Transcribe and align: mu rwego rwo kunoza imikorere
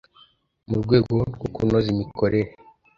mu 0.69 0.77
rwego 0.83 1.13
rwo 1.33 1.47
kunoza 1.53 1.87
imikorere 1.95 2.49